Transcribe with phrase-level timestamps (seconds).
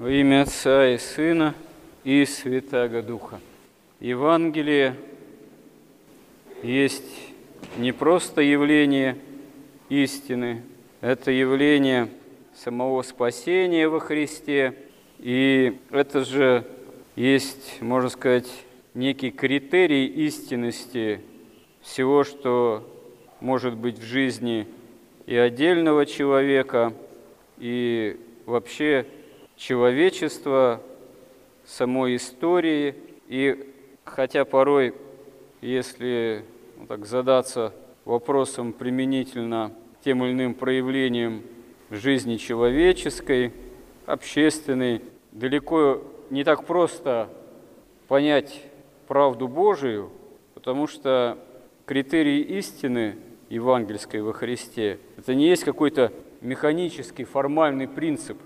[0.00, 1.54] Во имя Отца и Сына
[2.04, 3.38] и Святаго Духа.
[4.00, 4.96] Евангелие
[6.62, 7.04] есть
[7.76, 9.18] не просто явление
[9.90, 10.62] истины,
[11.02, 12.08] это явление
[12.54, 14.74] самого спасения во Христе,
[15.18, 16.64] и это же
[17.14, 18.50] есть, можно сказать,
[18.94, 21.20] некий критерий истинности
[21.82, 22.90] всего, что
[23.40, 24.66] может быть в жизни
[25.26, 26.94] и отдельного человека,
[27.58, 29.04] и вообще
[29.60, 30.80] человечества,
[31.66, 32.94] самой истории.
[33.28, 33.72] И
[34.04, 34.94] хотя порой,
[35.60, 36.44] если
[36.78, 37.72] ну, так задаться
[38.06, 41.42] вопросом применительно тем или иным проявлениям
[41.90, 43.52] жизни человеческой,
[44.06, 47.28] общественной, далеко не так просто
[48.08, 48.62] понять
[49.08, 50.10] правду Божию,
[50.54, 51.36] потому что
[51.84, 53.16] критерии истины
[53.50, 58.38] евангельской во Христе– это не есть какой-то механический, формальный принцип,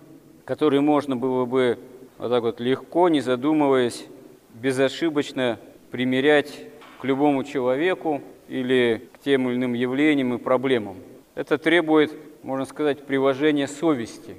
[0.44, 1.78] который можно было бы
[2.18, 4.06] вот так вот легко, не задумываясь,
[4.54, 5.58] безошибочно
[5.90, 6.66] примерять
[7.00, 10.96] к любому человеку или к тем или иным явлениям и проблемам.
[11.34, 14.36] Это требует, можно сказать, приложения совести.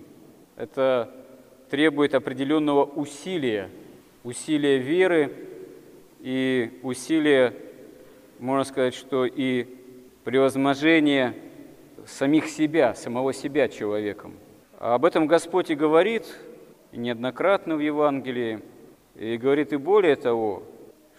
[0.56, 1.12] Это
[1.70, 3.70] требует определенного усилия,
[4.24, 5.36] усилия веры
[6.22, 7.54] и усилия,
[8.40, 9.66] можно сказать, что и
[10.24, 11.36] превозможения
[12.06, 14.34] самих себя, самого себя человеком.
[14.80, 16.26] Об этом Господь и говорит
[16.92, 18.62] неоднократно в Евангелии,
[19.16, 20.64] и говорит и более того,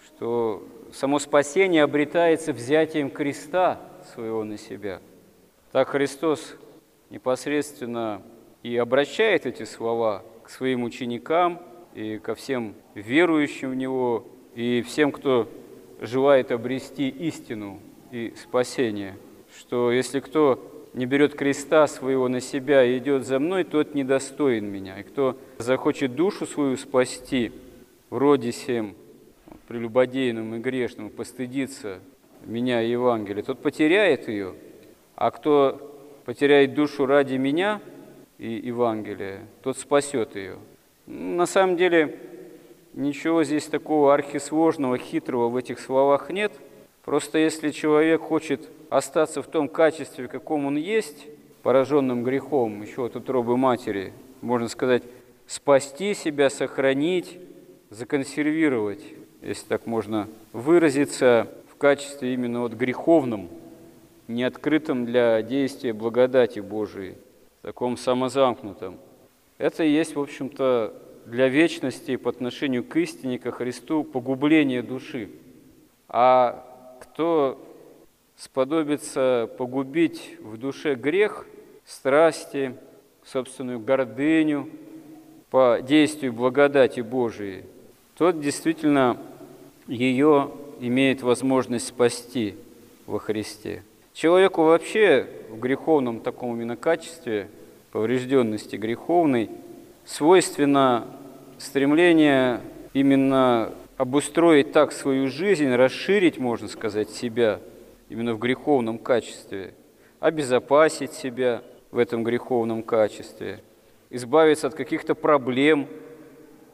[0.05, 3.81] что само спасение обретается взятием креста
[4.13, 5.01] своего на себя.
[5.71, 6.55] Так Христос
[7.09, 8.21] непосредственно
[8.61, 11.59] и обращает эти слова к своим ученикам
[11.95, 15.49] и ко всем верующим в Него, и всем, кто
[15.99, 17.79] желает обрести истину
[18.11, 19.17] и спасение,
[19.57, 24.65] что если кто не берет креста своего на себя и идет за мной, тот недостоин
[24.65, 24.99] меня.
[24.99, 27.51] И кто захочет душу свою спасти,
[28.09, 28.95] вроде всем
[29.67, 31.99] прелюбодейным и грешным, постыдиться
[32.45, 34.55] меня и Евангелия, тот потеряет ее.
[35.15, 37.79] А кто потеряет душу ради меня
[38.39, 40.57] и Евангелия, тот спасет ее.
[41.05, 42.17] На самом деле,
[42.93, 46.53] ничего здесь такого архисложного, хитрого в этих словах нет.
[47.05, 51.27] Просто если человек хочет остаться в том качестве, каком он есть,
[51.63, 55.03] пораженным грехом, еще от утробы матери, можно сказать,
[55.47, 57.39] спасти себя, сохранить,
[57.89, 59.03] законсервировать,
[59.41, 63.49] если так можно выразиться, в качестве именно вот греховном,
[64.27, 67.15] не открытом для действия благодати Божией,
[67.61, 68.97] таком самозамкнутом.
[69.57, 70.93] Это и есть, в общем-то,
[71.25, 75.29] для вечности по отношению к истине, ко Христу, погубление души.
[76.07, 76.65] А
[77.01, 77.61] кто
[78.37, 81.45] сподобится погубить в душе грех,
[81.85, 82.75] страсти,
[83.25, 84.69] собственную гордыню
[85.49, 87.63] по действию благодати Божией,
[88.17, 89.17] тот действительно
[89.87, 92.55] ее имеет возможность спасти
[93.07, 93.83] во Христе.
[94.13, 97.49] Человеку вообще в греховном таком именно качестве,
[97.91, 99.49] поврежденности греховной,
[100.05, 101.07] свойственно
[101.57, 102.61] стремление
[102.93, 107.59] именно обустроить так свою жизнь, расширить, можно сказать, себя–
[108.09, 109.73] именно в греховном качестве,
[110.19, 113.61] обезопасить себя в этом греховном качестве,
[114.09, 115.87] избавиться от каких-то проблем,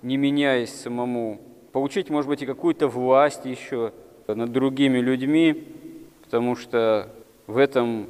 [0.02, 3.94] не меняясь самому, получить, может быть, и какую-то власть еще
[4.28, 5.68] над другими людьми,
[6.24, 7.10] потому что
[7.48, 8.08] в этом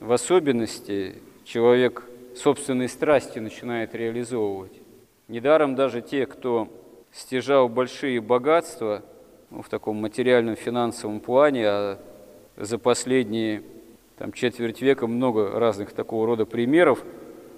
[0.00, 2.04] в особенности человек
[2.34, 4.72] собственные страсти начинает реализовывать.
[5.28, 6.68] Недаром даже те, кто
[7.12, 9.02] стяжал большие богатства
[9.50, 11.98] ну, в таком материальном финансовом плане, а
[12.56, 13.62] за последние
[14.16, 17.04] там, четверть века много разных такого рода примеров,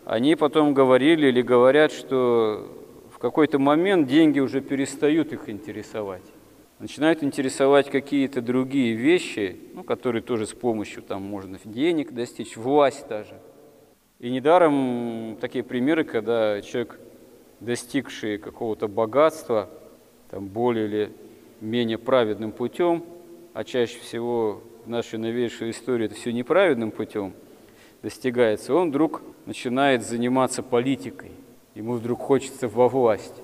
[0.05, 2.67] они потом говорили или говорят, что
[3.11, 6.23] в какой-то момент деньги уже перестают их интересовать.
[6.79, 13.09] Начинают интересовать какие-то другие вещи, ну, которые тоже с помощью там, можно денег достичь, власть
[13.09, 13.41] даже.
[14.19, 16.99] И недаром такие примеры, когда человек,
[17.61, 19.71] достигший какого-то богатства,
[20.31, 21.13] там, более или
[21.60, 23.04] менее праведным путем,
[23.54, 27.33] а чаще всего в нашей новейшей истории это все неправедным путем
[28.03, 31.33] достигается, он вдруг начинает заниматься политикой.
[31.74, 33.34] Ему вдруг хочется во власть.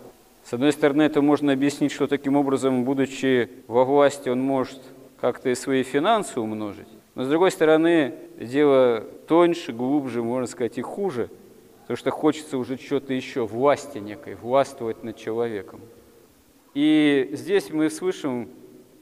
[0.44, 4.80] С одной стороны, это можно объяснить, что таким образом, будучи во власти, он может
[5.20, 6.86] как-то и свои финансы умножить.
[7.16, 11.28] Но с другой стороны, дело тоньше, глубже, можно сказать, и хуже,
[11.82, 15.80] потому что хочется уже что-то еще, власти некой, властвовать над человеком.
[16.74, 18.48] И здесь мы слышим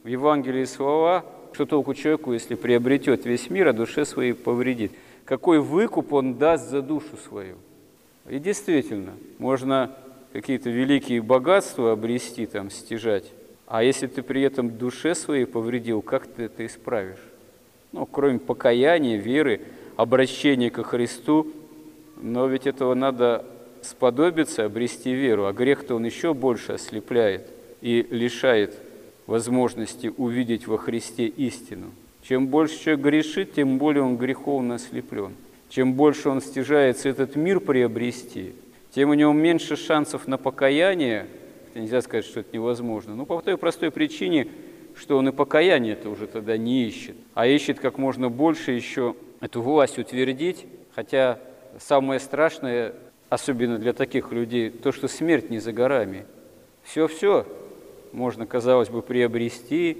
[0.03, 1.23] в Евангелии слова,
[1.53, 4.91] что толку человеку, если приобретет весь мир, а душе своей повредит?
[5.25, 7.55] Какой выкуп он даст за душу свою?
[8.29, 9.95] И действительно, можно
[10.33, 13.31] какие-то великие богатства обрести, там, стяжать,
[13.67, 17.21] а если ты при этом душе своей повредил, как ты это исправишь?
[17.91, 19.61] Ну, кроме покаяния, веры,
[19.95, 21.47] обращения ко Христу,
[22.21, 23.45] но ведь этого надо
[23.81, 27.47] сподобиться, обрести веру, а грех-то он еще больше ослепляет
[27.81, 28.75] и лишает
[29.27, 31.91] возможности увидеть во Христе истину.
[32.23, 35.33] Чем больше человек грешит, тем более он греховно ослеплен.
[35.69, 38.53] Чем больше он стяжается этот мир приобрести,
[38.93, 41.27] тем у него меньше шансов на покаяние.
[41.73, 43.15] Нельзя сказать, что это невозможно.
[43.15, 44.47] Ну, по той простой причине,
[44.95, 49.15] что он и покаяние это уже тогда не ищет, а ищет как можно больше еще
[49.39, 51.39] эту власть утвердить, хотя
[51.79, 52.93] самое страшное,
[53.29, 56.25] особенно для таких людей, то, что смерть не за горами.
[56.83, 57.47] Все-все
[58.13, 59.97] можно, казалось бы, приобрести,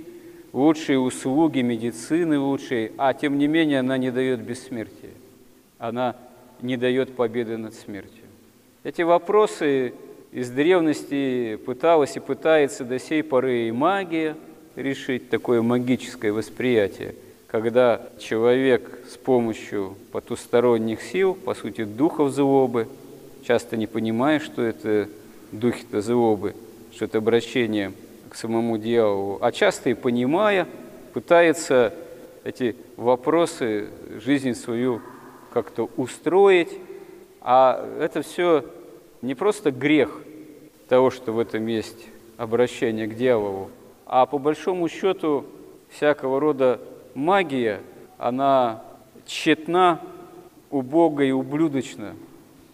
[0.53, 5.11] лучшие услуги медицины лучшие, а тем не менее она не дает бессмертия.
[5.77, 6.15] Она
[6.61, 8.23] не дает победы над смертью.
[8.83, 9.93] Эти вопросы
[10.31, 14.35] из древности пыталась и пытается до сей поры и магия
[14.75, 17.15] решить, такое магическое восприятие,
[17.47, 22.87] когда человек с помощью потусторонних сил, по сути, духов злобы,
[23.45, 25.09] часто не понимая, что это
[25.51, 26.55] духи-то злобы,
[26.91, 27.93] что это обращение
[28.29, 30.67] к самому дьяволу, а часто и понимая,
[31.13, 31.93] пытается
[32.43, 33.89] эти вопросы,
[34.23, 35.01] жизнь свою
[35.51, 36.71] как-то устроить,
[37.41, 38.65] а это все
[39.21, 40.21] не просто грех
[40.87, 42.07] того, что в этом есть
[42.37, 43.69] обращение к дьяволу,
[44.05, 45.45] а по большому счету
[45.89, 46.79] всякого рода
[47.13, 47.81] магия,
[48.17, 48.81] она
[49.25, 50.01] тщетна,
[50.69, 52.15] убога и ублюдочна,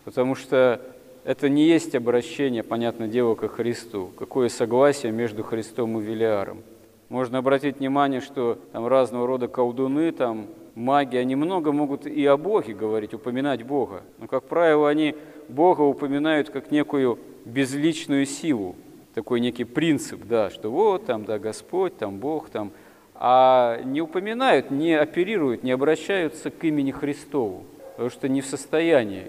[0.06, 0.82] потому что
[1.28, 4.12] это не есть обращение, понятное дело, ко Христу.
[4.18, 6.64] Какое согласие между Христом и Велиаром.
[7.10, 12.38] Можно обратить внимание, что там разного рода колдуны, там маги, они много могут и о
[12.38, 14.04] Боге говорить, упоминать Бога.
[14.20, 15.16] Но, как правило, они
[15.50, 18.78] Бога упоминают как некую безличную силу,
[19.14, 22.72] такой некий принцип, да, что вот там, да, Господь, там Бог, там,
[23.16, 29.28] а не упоминают, не оперируют, не обращаются к имени Христову, потому что не в состоянии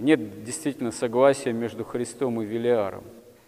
[0.00, 3.04] нет действительно согласия между Христом и Велиаром.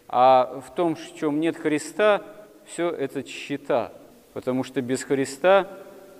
[0.07, 2.23] А в том, в чем нет Христа,
[2.65, 3.93] все это тщета,
[4.33, 5.67] потому что без Христа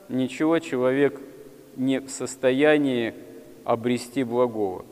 [0.10, 1.20] ничего человек
[1.76, 3.14] не в состоянии
[3.64, 4.86] обрести благого.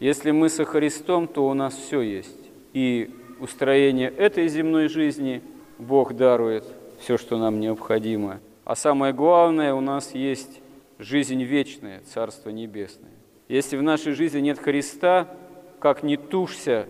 [0.00, 2.38] Если мы со Христом, то у нас все есть.
[2.72, 3.10] И
[3.40, 5.42] устроение этой земной жизни
[5.78, 6.64] Бог дарует
[7.00, 8.40] все, что нам необходимо.
[8.64, 10.60] А самое главное, у нас есть
[10.98, 13.17] жизнь вечная, Царство Небесное.
[13.48, 15.34] Если в нашей жизни нет Христа,
[15.80, 16.86] как не тушься,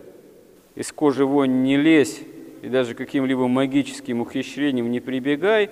[0.75, 2.21] из кожи вонь не лезь,
[2.61, 5.69] и даже каким-либо магическим ухищрением не прибегай,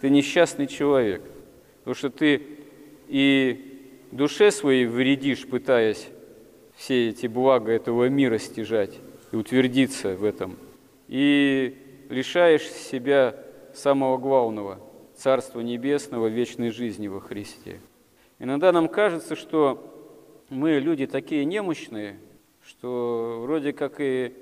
[0.00, 1.22] ты несчастный человек.
[1.80, 2.42] Потому что ты
[3.08, 6.08] и душе своей вредишь, пытаясь
[6.76, 8.98] все эти блага этого мира стяжать
[9.32, 10.56] и утвердиться в этом,
[11.08, 11.76] и
[12.08, 13.36] лишаешь себя
[13.74, 14.80] самого главного–
[15.16, 17.80] Царства Небесного, вечной жизни во Христе.
[18.40, 19.93] Иногда нам кажется, что
[20.54, 22.16] мы люди такие немощные,
[22.64, 24.32] что вроде как и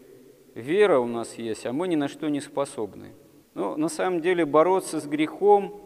[0.54, 3.12] вера у нас есть, а мы ни на что не способны.
[3.54, 5.80] Но на самом деле бороться с грехом,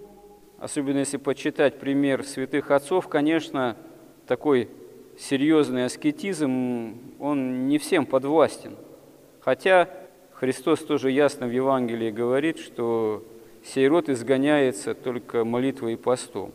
[0.58, 3.76] особенно если почитать пример святых отцов, конечно,
[4.26, 4.68] такой
[5.18, 8.76] серьезный аскетизм, он не всем подвластен.
[9.40, 9.88] Хотя
[10.32, 13.24] Христос тоже ясно в Евангелии говорит, что
[13.64, 16.52] сей род изгоняется только молитвой и постом.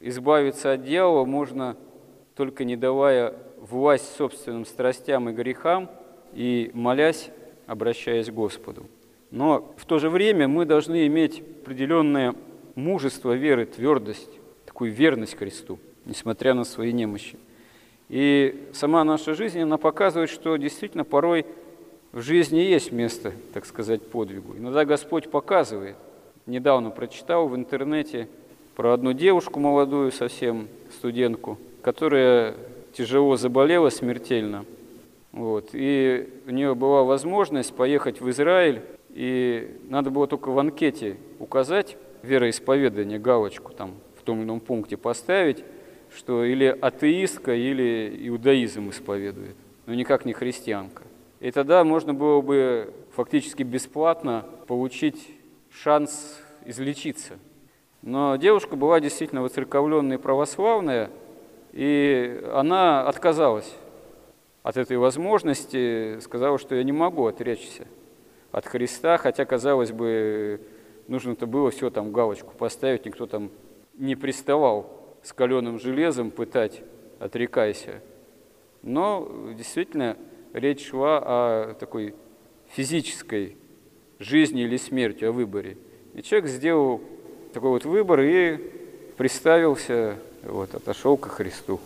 [0.00, 1.76] Избавиться от дьявола можно
[2.34, 5.90] только не давая власть собственным страстям и грехам
[6.32, 7.30] и молясь,
[7.66, 8.86] обращаясь к Господу.
[9.30, 12.34] Но в то же время мы должны иметь определенное
[12.74, 14.30] мужество веры, твердость,
[14.66, 17.38] такую верность Христу, несмотря на свои немощи.
[18.08, 21.46] И сама наша жизнь, она показывает, что действительно порой
[22.12, 24.56] в жизни есть место, так сказать, подвигу.
[24.56, 25.96] Иногда Господь показывает.
[26.44, 28.28] Недавно прочитал в интернете
[28.74, 32.54] про одну девушку молодую совсем, студентку– которая
[32.92, 34.64] тяжело заболела смертельно.
[35.32, 41.16] Вот, и у нее была возможность поехать в Израиль, и надо было только в анкете
[41.38, 45.64] указать вероисповедание, галочку там в том или ином пункте поставить,
[46.14, 51.02] что или атеистка, или иудаизм исповедует, но никак не христианка.
[51.40, 55.30] И тогда можно было бы фактически бесплатно получить
[55.70, 57.38] шанс излечиться.
[58.02, 61.10] Но девушка была действительно воцерковленная православная–
[61.72, 63.74] и она отказалась
[64.62, 67.86] от этой возможности, сказала, что я не могу отречься
[68.52, 70.60] от Христа, хотя, казалось бы,
[71.08, 73.50] нужно-то было все там галочку поставить, никто там
[73.94, 76.82] не приставал с каленым железом пытать
[77.18, 78.00] «отрекайся».
[78.82, 80.16] Но действительно
[80.52, 82.14] речь шла о такой
[82.68, 83.56] физической
[84.18, 85.78] жизни или смерти, о выборе.
[86.14, 87.00] И человек сделал
[87.52, 88.56] такой вот выбор и
[89.16, 91.80] приставился, вот, отошел ко Христу,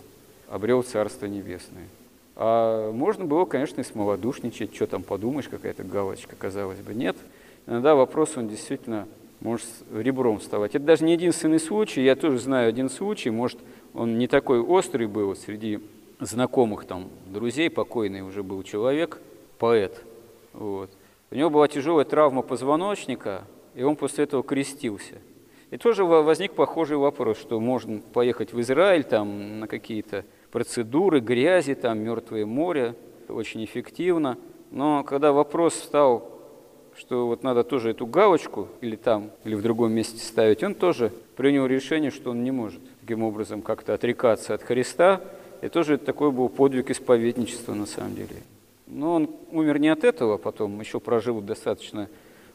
[0.49, 1.87] обрел Царство Небесное.
[2.35, 6.93] А можно было, конечно, и смолодушничать, что там подумаешь, какая-то галочка, казалось бы.
[6.93, 7.17] Нет,
[7.65, 9.07] иногда вопрос, он действительно
[9.39, 10.75] может ребром вставать.
[10.75, 13.59] Это даже не единственный случай, я тоже знаю один случай, может,
[13.93, 15.79] он не такой острый был среди
[16.19, 19.19] знакомых там друзей, покойный уже был человек,
[19.59, 20.01] поэт.
[20.53, 20.89] Вот.
[21.31, 23.43] У него была тяжелая травма позвоночника,
[23.75, 25.15] и он после этого крестился.
[25.69, 31.75] И тоже возник похожий вопрос, что можно поехать в Израиль там на какие-то процедуры, грязи,
[31.75, 32.95] там мертвое море,
[33.27, 34.37] очень эффективно.
[34.71, 36.31] Но когда вопрос стал,
[36.97, 41.11] что вот надо тоже эту галочку или там, или в другом месте ставить, он тоже
[41.35, 45.21] принял решение, что он не может таким образом как-то отрекаться от Христа.
[45.61, 48.43] И тоже такой был подвиг исповедничества на самом деле.
[48.85, 52.09] Но он умер не от этого, потом еще прожил достаточно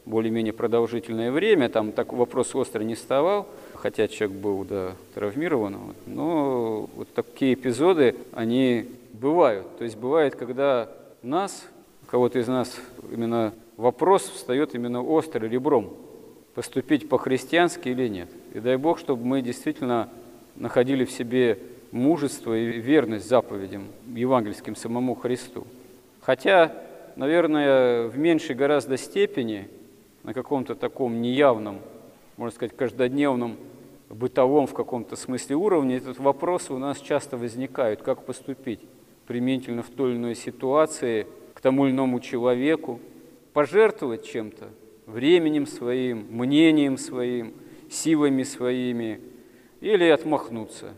[0.04, 5.76] более-менее продолжительное время, там так вопрос остро не вставал, хотя человек был да, травмирован.
[5.76, 5.96] Вот.
[6.06, 9.66] Но вот такие эпизоды, они бывают.
[9.78, 10.88] То есть бывает, когда
[11.22, 11.64] нас,
[12.08, 12.76] кого-то из нас,
[13.10, 15.92] именно вопрос встает именно остро ребром,
[16.54, 18.28] поступить по-христиански или нет.
[18.54, 20.08] И дай Бог, чтобы мы действительно
[20.56, 21.58] находили в себе
[21.92, 25.66] мужество и верность заповедям евангельским самому Христу.
[26.20, 26.74] Хотя,
[27.16, 29.68] наверное, в меньшей гораздо степени,
[30.22, 31.80] на каком-то таком неявном,
[32.36, 33.56] можно сказать, каждодневном,
[34.08, 38.80] бытовом в каком-то смысле уровне, этот вопрос у нас часто возникает, как поступить
[39.26, 43.00] применительно в той или иной ситуации к тому или иному человеку,
[43.52, 44.68] пожертвовать чем-то,
[45.06, 47.54] временем своим, мнением своим,
[47.90, 49.20] силами своими,
[49.80, 50.94] или отмахнуться.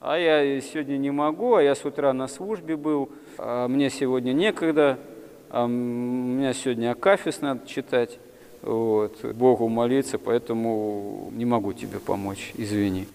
[0.00, 4.32] А я сегодня не могу, а я с утра на службе был, а мне сегодня
[4.32, 4.98] некогда,
[5.50, 8.20] а у меня сегодня Акафис надо читать,
[8.62, 13.06] вот, Богу молиться, поэтому не могу тебе помочь, извини.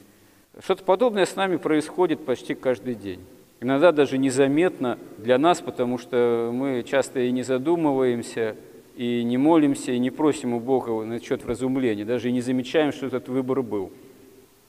[0.63, 3.19] Что-то подобное с нами происходит почти каждый день.
[3.59, 8.55] Иногда даже незаметно для нас, потому что мы часто и не задумываемся,
[8.95, 13.07] и не молимся, и не просим у Бога насчет вразумления, даже и не замечаем, что
[13.07, 13.91] этот выбор был.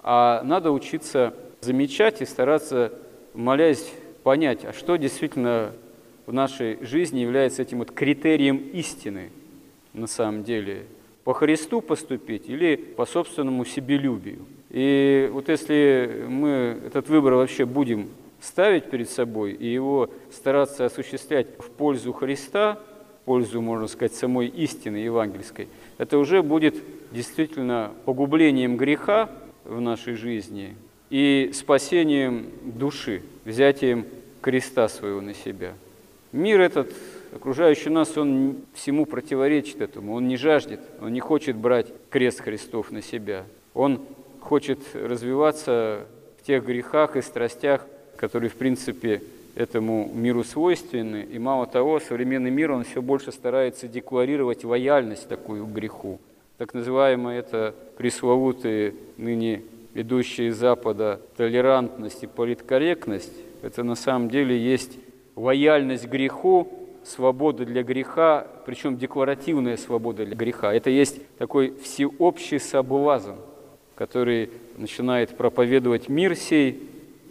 [0.00, 2.92] А надо учиться замечать и стараться,
[3.34, 5.72] молясь, понять, а что действительно
[6.26, 9.30] в нашей жизни является этим вот критерием истины
[9.94, 10.84] на самом деле.
[11.24, 14.44] По Христу поступить или по собственному себелюбию.
[14.68, 18.10] И вот если мы этот выбор вообще будем
[18.40, 22.78] ставить перед собой и его стараться осуществлять в пользу Христа–
[23.24, 26.76] пользу, можно сказать, самой истины евангельской, это уже будет
[27.12, 29.30] действительно погублением греха
[29.64, 30.76] в нашей жизни
[31.10, 34.06] и спасением души, взятием
[34.40, 35.74] креста своего на себя.
[36.32, 36.92] Мир этот,
[37.34, 40.14] окружающий нас, он всему противоречит этому.
[40.14, 43.44] Он не жаждет, он не хочет брать крест Христов на себя.
[43.74, 44.00] Он
[44.40, 46.06] хочет развиваться
[46.40, 47.86] в тех грехах и страстях,
[48.16, 49.22] которые, в принципе,
[49.54, 51.26] этому миру свойственны.
[51.30, 56.20] И мало того, современный мир, он все больше старается декларировать лояльность такую греху.
[56.58, 59.62] Так называемые это пресловутые ныне
[59.94, 64.98] идущие из Запада толерантность и политкорректность, это на самом деле есть
[65.36, 70.72] лояльность греху, свобода для греха, причем декларативная свобода для греха.
[70.72, 73.34] Это есть такой всеобщий соблазн,
[73.94, 76.82] который начинает проповедовать мир сей,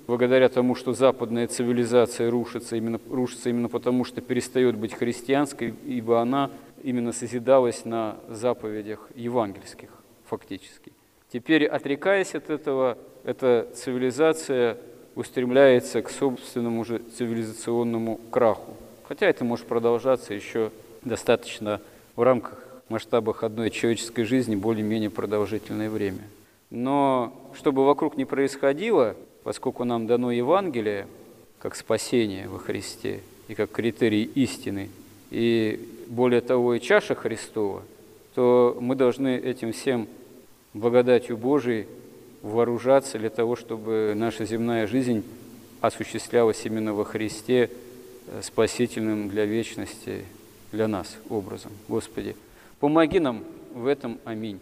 [0.08, 6.22] благодаря тому, что западная цивилизация рушится именно, рушится именно потому, что перестает быть христианской, ибо
[6.22, 6.52] она
[6.84, 9.90] именно созидалась на заповедях евангельских
[10.26, 10.92] фактически.
[11.32, 14.78] Теперь, отрекаясь от этого, эта цивилизация
[15.16, 18.76] устремляется к собственному же цивилизационному краху.
[19.14, 20.72] Хотя это может продолжаться еще
[21.04, 21.80] достаточно
[22.16, 22.58] в рамках,
[22.90, 26.24] масштабах одной человеческой жизни более-менее продолжительное время.
[26.72, 31.06] Но чтобы вокруг не происходило, поскольку нам дано Евангелие
[31.60, 34.90] как спасение во Христе и как критерий истины,
[35.30, 37.84] и более того и чаша Христова,
[38.34, 40.08] то мы должны этим всем
[40.74, 41.86] благодатью Божией
[42.42, 45.24] вооружаться для того, чтобы наша земная жизнь
[45.82, 47.70] осуществлялась именно во Христе,
[48.42, 50.26] спасительным для вечности,
[50.72, 51.72] для нас образом.
[51.88, 52.36] Господи,
[52.80, 54.20] помоги нам в этом.
[54.26, 54.60] Аминь.